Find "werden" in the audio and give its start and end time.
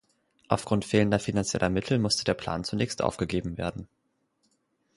3.59-3.87